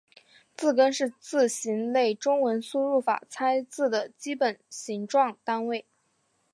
[0.57, 5.85] 字根是字形类中文输入法拆字的基本形状单位。